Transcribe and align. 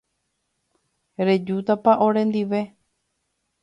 Rejútapa 1.27 1.91
orendive. 2.07 2.61